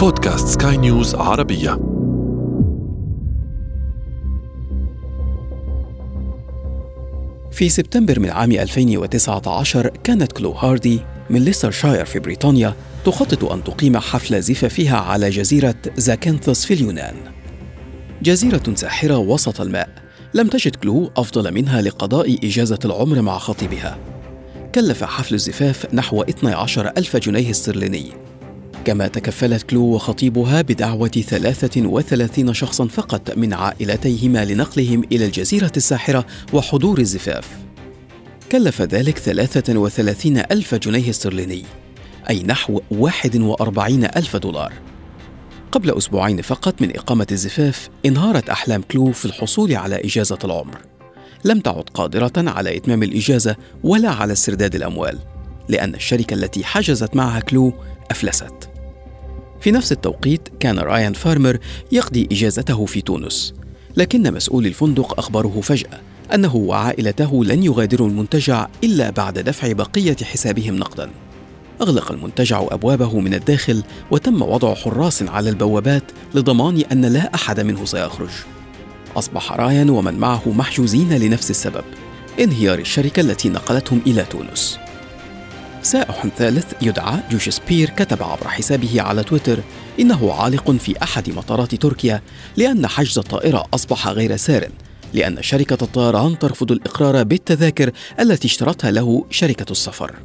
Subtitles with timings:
[0.00, 1.70] بودكاست سكاي نيوز عربية.
[7.52, 11.00] في سبتمبر من عام 2019 كانت كلو هاردي
[11.30, 12.74] من ليسترشاير في بريطانيا
[13.04, 17.16] تخطط أن تقيم حفل زفافها على جزيرة زاكنثوس في اليونان.
[18.22, 19.88] جزيرة ساحرة وسط الماء
[20.34, 23.98] لم تجد كلو أفضل منها لقضاء إجازة العمر مع خطيبها.
[24.74, 28.19] كلف حفل الزفاف نحو 12 ألف جنيه استرليني.
[28.84, 36.98] كما تكفلت كلو وخطيبها بدعوة 33 شخصا فقط من عائلتيهما لنقلهم إلى الجزيرة الساحرة وحضور
[36.98, 37.48] الزفاف.
[38.52, 41.64] كلف ذلك 33 ألف جنيه استرليني
[42.30, 44.72] أي نحو 41 ألف دولار.
[45.72, 50.78] قبل أسبوعين فقط من إقامة الزفاف انهارت أحلام كلو في الحصول على إجازة العمر.
[51.44, 55.18] لم تعد قادرة على إتمام الإجازة ولا على استرداد الأموال
[55.68, 57.72] لأن الشركة التي حجزت معها كلو
[58.10, 58.69] أفلست.
[59.60, 61.58] في نفس التوقيت كان رايان فارمر
[61.92, 63.54] يقضي إجازته في تونس
[63.96, 66.00] لكن مسؤول الفندق أخبره فجأة
[66.34, 71.10] أنه وعائلته لن يغادروا المنتجع إلا بعد دفع بقية حسابهم نقداً.
[71.80, 76.02] أغلق المنتجع أبوابه من الداخل وتم وضع حراس على البوابات
[76.34, 78.30] لضمان أن لا أحد منه سيخرج.
[79.16, 81.84] أصبح رايان ومن معه محجوزين لنفس السبب
[82.40, 84.78] انهيار الشركة التي نقلتهم إلى تونس.
[85.82, 89.60] سائح ثالث يدعى جوش سبير كتب عبر حسابه على تويتر
[90.00, 92.22] إنه عالق في أحد مطارات تركيا
[92.56, 94.68] لأن حجز الطائرة أصبح غير سار
[95.14, 100.16] لأن شركة الطيران ترفض الإقرار بالتذاكر التي اشترتها له شركة السفر.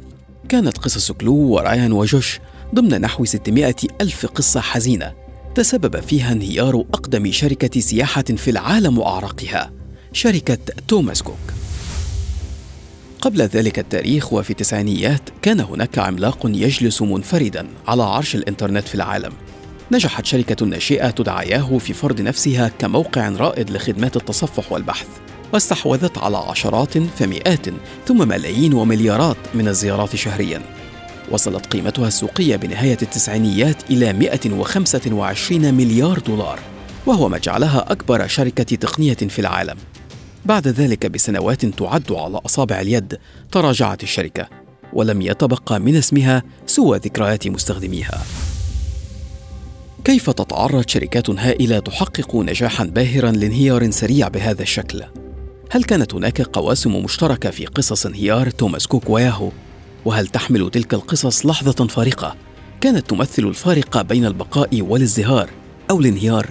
[0.48, 2.40] كانت قصص كلو ورايان وجوش
[2.74, 5.12] ضمن نحو 600 ألف قصة حزينة
[5.54, 9.72] تسبب فيها انهيار أقدم شركة سياحة في العالم وأعرقها
[10.12, 11.65] شركة توماس كوك.
[13.26, 19.32] قبل ذلك التاريخ وفي التسعينيات كان هناك عملاق يجلس منفردا على عرش الإنترنت في العالم.
[19.92, 25.06] نجحت شركة ناشئة تدعى ياهو في فرض نفسها كموقع رائد لخدمات التصفح والبحث
[25.52, 27.66] واستحوذت على عشرات فمئات
[28.06, 30.62] ثم ملايين ومليارات من الزيارات شهريا.
[31.30, 36.60] وصلت قيمتها السوقية بنهاية التسعينيات إلى 125 مليار دولار
[37.06, 39.76] وهو ما جعلها أكبر شركة تقنية في العالم.
[40.46, 43.18] بعد ذلك بسنوات تعد على أصابع اليد
[43.52, 44.48] تراجعت الشركة
[44.92, 48.22] ولم يتبقى من اسمها سوى ذكريات مستخدميها
[50.04, 55.02] كيف تتعرض شركات هائلة تحقق نجاحا باهرا لانهيار سريع بهذا الشكل؟
[55.70, 59.50] هل كانت هناك قواسم مشتركة في قصص انهيار توماس كوك وياهو؟
[60.04, 62.36] وهل تحمل تلك القصص لحظة فارقة
[62.80, 65.50] كانت تمثل الفارق بين البقاء والازدهار
[65.90, 66.46] أو الانهيار؟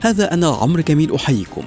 [0.00, 1.64] هذا أنا عمرو جميل أحييكم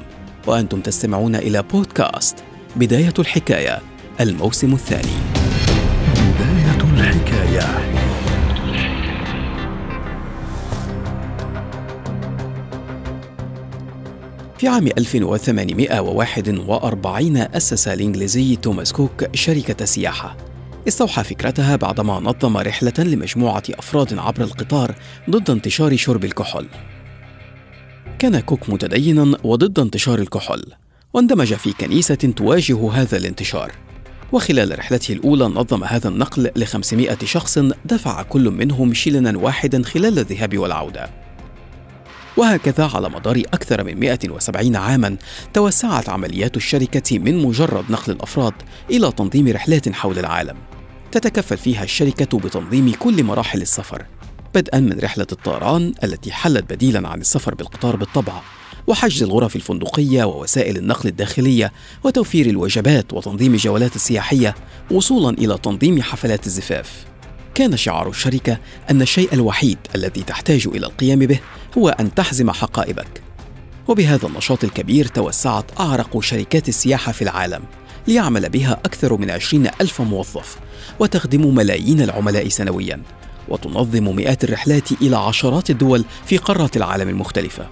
[0.47, 2.43] وأنتم تستمعون إلى بودكاست
[2.75, 3.81] بداية الحكاية
[4.19, 5.13] الموسم الثاني.
[6.15, 7.95] بداية الحكاية.
[14.57, 20.37] في عام 1841 أسس الإنجليزي توماس كوك شركة سياحة.
[20.87, 24.95] استوحى فكرتها بعدما نظم رحلة لمجموعة أفراد عبر القطار
[25.29, 26.67] ضد انتشار شرب الكحول.
[28.19, 30.63] كان كوك متدينا وضد انتشار الكحول
[31.13, 33.71] واندمج في كنيسة تواجه هذا الانتشار.
[34.31, 40.19] وخلال رحلته الأولى نظم هذا النقل ل 500 شخص دفع كل منهم شلنا واحدا خلال
[40.19, 41.09] الذهاب والعودة.
[42.37, 45.17] وهكذا على مدار أكثر من 170 عاما
[45.53, 48.53] توسعت عمليات الشركة من مجرد نقل الأفراد
[48.89, 50.57] إلى تنظيم رحلات حول العالم.
[51.11, 54.05] تتكفل فيها الشركة بتنظيم كل مراحل السفر.
[54.55, 58.41] بدءا من رحلة الطيران التي حلت بديلا عن السفر بالقطار بالطبع
[58.87, 61.71] وحجز الغرف الفندقية ووسائل النقل الداخلية
[62.03, 64.55] وتوفير الوجبات وتنظيم الجولات السياحية
[64.91, 67.05] وصولا إلى تنظيم حفلات الزفاف.
[67.55, 68.57] كان شعار الشركة
[68.91, 71.39] أن الشيء الوحيد الذي تحتاج إلى القيام به
[71.77, 73.21] هو أن تحزم حقائبك.
[73.87, 77.63] وبهذا النشاط الكبير توسعت أعرق شركات السياحة في العالم
[78.07, 80.57] يعمل بها أكثر من عشرين ألف موظف
[80.99, 83.01] وتخدم ملايين العملاء سنويا.
[83.49, 87.67] وتنظم مئات الرحلات إلى عشرات الدول في قارات العالم المختلفة.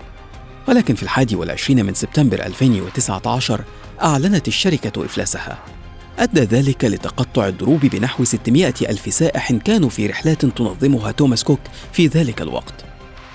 [0.68, 3.64] ولكن في الحادي والعشرين من سبتمبر 2019
[4.02, 5.60] أعلنت الشركة إفلاسها
[6.20, 11.60] أدى ذلك لتقطع الدروب بنحو 600 ألف سائح كانوا في رحلات تنظمها توماس كوك
[11.94, 12.74] في ذلك الوقت.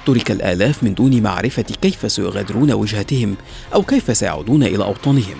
[0.06, 3.36] ترك الآلاف من دون معرفة كيف سيغادرون وجهتهم
[3.74, 5.36] أو كيف سيعودون إلى أوطانهم.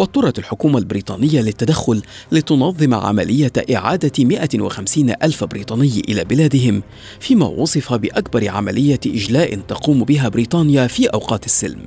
[0.00, 2.02] واضطرت الحكومة البريطانية للتدخل
[2.32, 6.82] لتنظم عملية إعادة 150 ألف بريطاني إلى بلادهم
[7.20, 11.82] فيما وصف بأكبر عملية إجلاء تقوم بها بريطانيا في أوقات السلم.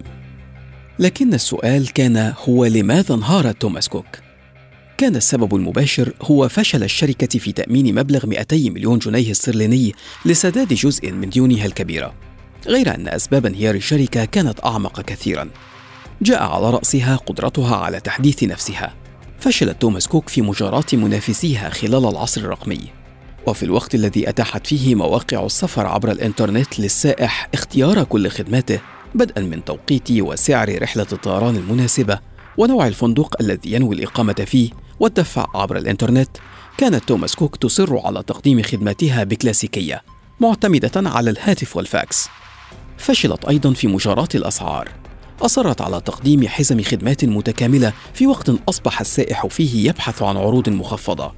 [1.00, 4.06] لكن السؤال كان هو لماذا انهار توماس كوك؟
[4.98, 9.94] كان السبب المباشر هو فشل الشركة في تأمين مبلغ 200 مليون جنيه استرليني
[10.26, 12.14] لسداد جزء من ديونها الكبيرة.
[12.68, 15.50] غير أن أسباب انهيار الشركة كانت أعمق كثيرا.
[16.22, 18.94] جاء على رأسها قدرتها على تحديث نفسها.
[19.40, 22.82] فشلت توماس كوك في مجاراة منافسيها خلال العصر الرقمي.
[23.48, 28.80] وفي الوقت الذي أتاحت فيه مواقع السفر عبر الإنترنت للسائح اختيار كل خدماته
[29.16, 32.20] بدءا من توقيت وسعر رحلة الطيران المناسبة
[32.58, 34.70] ونوع الفندق الذي ينوي الإقامة فيه
[35.00, 36.30] والدفع عبر الإنترنت.
[36.78, 40.02] كانت توماس كوك تصر على تقديم خدماتها بكلاسيكية
[40.40, 42.30] معتمدة على الهاتف والفاكس.
[42.98, 45.03] فشلت أيضا في مجاراة الأسعار.
[45.42, 51.32] أصرت على تقديم حزم خدمات متكاملة في وقت أصبح السائح فيه يبحث عن عروض مخفضة.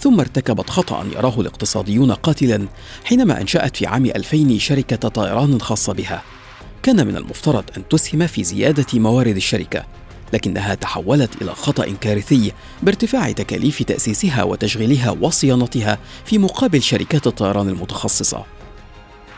[0.00, 2.68] ثم ارتكبت خطأ يراه الاقتصاديون قاتلا
[3.04, 6.22] حينما أنشأت في عام 2000 شركة طيران خاصة بها.
[6.82, 9.84] كان من المفترض أن تسهم في زيادة موارد الشركة
[10.32, 12.52] لكنها تحولت إلى خطأ كارثي
[12.82, 18.44] بارتفاع تكاليف تأسيسها وتشغيلها وصيانتها في مقابل شركات الطيران المتخصصة.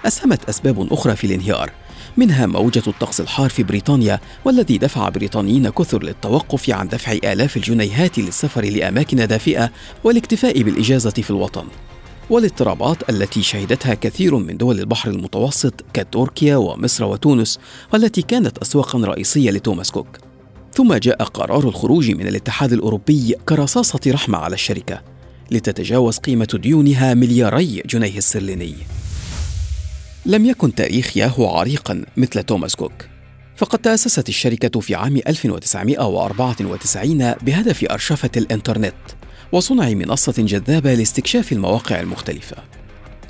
[0.07, 1.71] أسهمت أسباب أخرى في الانهيار.
[2.17, 8.19] منها موجة الطقس الحار في بريطانيا والذي دفع بريطانيين كثر للتوقف عن دفع آلاف الجنيهات
[8.19, 9.71] للسفر لأماكن دافئة
[10.05, 11.65] والاكتفاء بالإجازة في الوطن.
[12.31, 17.59] والاضطرابات التي شهدتها كثير من دول البحر المتوسط كتركيا ومصر وتونس
[17.93, 20.19] والتي كانت أسواقا رئيسية لتوماس كوك.
[20.75, 25.03] ثم جاء قرار الخروج من الاتحاد الأوروبي كرصاصة رحمة على الشركة
[25.51, 28.75] لتتجاوز قيمة ديونها ملياري جنيه استرليني
[30.27, 32.93] لم يكن تاريخ ياهو عريقا مثل توماس كوك.
[33.57, 38.95] فقد تأسست الشركة في عام 1994 بهدف أرشفة الإنترنت
[39.53, 42.57] وصنع منصة جذابة لاستكشاف المواقع المختلفة.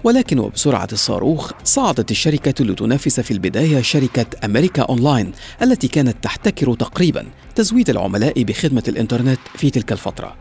[0.05, 5.33] ولكن وبسرعة الصاروخ صعدت الشركة لتنافس في البداية شركة أمريكا أونلاين
[5.63, 10.37] التي كانت تحتكر تقريبا تزويد العملاء بخدمة الإنترنت في تلك الفترة.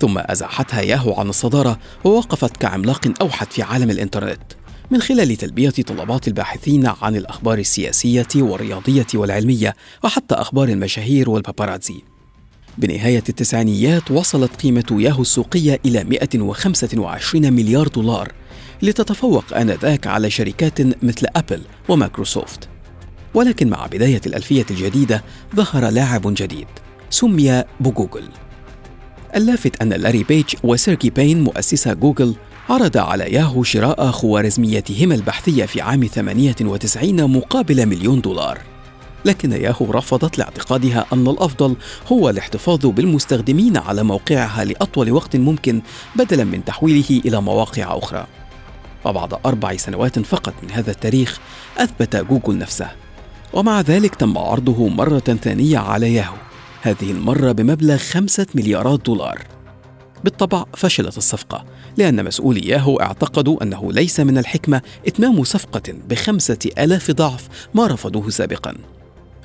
[0.00, 4.42] ثم أزاحتها ياهو عن الصدارة ووقفت كعملاق أوحد في عالم الإنترنت.
[4.90, 9.74] من خلال تلبية طلبات الباحثين عن الأخبار السياسية والرياضية والعلمية
[10.04, 12.02] وحتى أخبار المشاهير والباباراتزي
[12.78, 18.32] بنهاية التسعينيات وصلت قيمة ياهو السوقية إلى 125 مليار دولار
[18.82, 22.68] لتتفوق آنذاك على شركات مثل أبل ومايكروسوفت.
[23.34, 25.24] ولكن مع بداية الألفية الجديدة
[25.56, 26.66] ظهر لاعب جديد
[27.10, 28.28] سمي بجوجل
[29.36, 32.36] اللافت أن لاري بيج وسيرجي برين مؤسسا جوجل
[32.70, 38.58] عرضا على ياهو شراء خوارزميتهما البحثية في عام 98 مقابل مليون دولار.
[39.24, 41.76] لكن ياهو رفضت لاعتقادها أن الأفضل
[42.12, 45.82] هو الاحتفاظ بالمستخدمين على موقعها لأطول وقت ممكن
[46.16, 48.26] بدلا من تحويله إلى مواقع أخرى.
[49.04, 51.40] وبعد أربع سنوات فقط من هذا التاريخ
[51.78, 52.90] أثبت جوجل نفسه.
[53.52, 56.36] ومع ذلك تم عرضه مرة ثانية على ياهو.
[56.82, 59.55] هذه المرة بمبلغ خمسة مليارات دولار.
[60.24, 61.64] بالطبع فشلت الصفقة
[61.96, 68.30] لأن مسؤولي ياهو اعتقدوا أنه ليس من الحكمة إتمام صفقة بخمسة ألاف ضعف ما رفضوه
[68.30, 68.74] سابقا.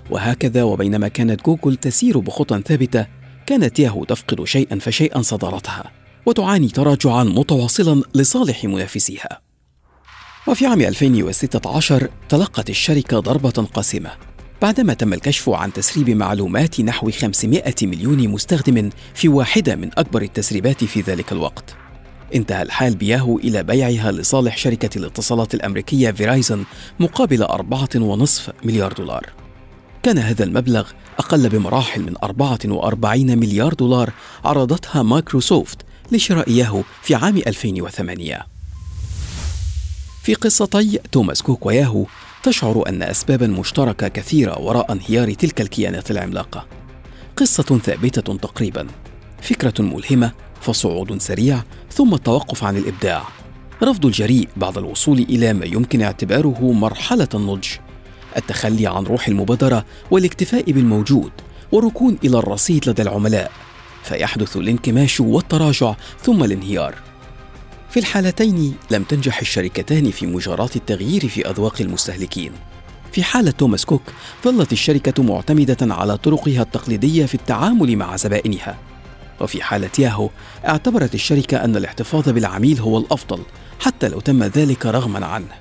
[0.09, 3.07] وهكذا وبينما كانت جوجل تسير بخطى ثابتة
[3.45, 5.91] كانت ياهو تفقد شيئا فشيئا صدارتها
[6.25, 9.41] وتعاني تراجعا متواصلا لصالح منافسيها.
[10.47, 14.30] وفي عام 2016 تلقت الشركة ضربة قاسمة.
[14.61, 20.83] بعدما تم الكشف عن تسريب معلومات نحو 500 مليون مستخدم في واحدة من أكبر التسريبات
[20.83, 21.75] في ذلك الوقت.
[22.35, 26.63] انتهى الحال بياهو إلى بيعها لصالح شركة الاتصالات الأمريكية فيرايزن
[26.99, 29.29] مقابل 4.5 مليار دولار.
[30.03, 30.89] كان هذا المبلغ
[31.19, 34.13] أقل بمراحل من 44 مليار دولار
[34.45, 35.77] عرضتها مايكروسوفت
[36.11, 38.45] لشراء ياهو في عام 2008
[40.23, 42.05] في قصتي توماس كوك وياهو
[42.43, 46.65] تشعر أن أسبابا مشتركة كثيرة وراء انهيار تلك الكيانات العملاقة.
[47.37, 48.87] قصة ثابتة تقريبا.
[49.41, 50.31] فكرة ملهمة
[50.61, 53.23] فصعود سريع ثم التوقف عن الإبداع.
[53.83, 57.67] رفض الجريء بعد الوصول إلى ما يمكن اعتباره مرحلة النضج.
[58.37, 61.31] التخلي عن روح المبادرة والاكتفاء بالموجود
[61.71, 63.51] والركون إلى الرصيد لدى العملاء.
[64.03, 67.10] فيحدث الانكماش والتراجع ثم الانهيار.
[67.91, 72.51] في الحالتين لم تنجح الشركتان في مجاراة التغيير في أذواق المستهلكين.
[73.11, 74.01] في حالة توماس كوك
[74.43, 78.77] ظلت الشركة معتمدة على طرقها التقليدية في التعامل مع زبائنها.
[79.41, 80.29] وفي حالة ياهو
[80.67, 83.39] اعتبرت الشركة أن الاحتفاظ بالعميل هو الأفضل
[83.79, 85.55] حتى لو تم ذلك رغما عنه.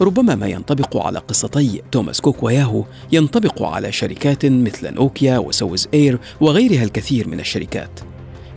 [0.00, 6.18] ربما ما ينطبق على قصتي توماس كوك وياهو ينطبق على شركات مثل نوكيا وسويز إير
[6.40, 8.00] وغيرها الكثير من الشركات.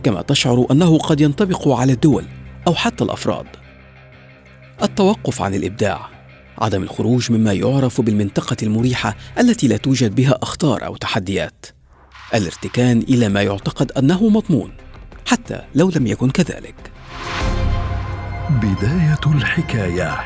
[0.02, 2.24] كما تشعر أنه قد ينطبق على الدول.
[2.66, 3.46] أو حتى الأفراد.
[4.82, 6.08] التوقف عن الإبداع
[6.58, 11.66] عدم الخروج مما يعرف بالمنطقة المريحة التي لا توجد بها أخطار أو تحديات.
[12.34, 14.72] الارتكان إلى ما يعتقد أنه مضمون
[15.26, 16.74] حتى لو لم يكن كذلك.
[18.50, 20.16] بداية الحكاية.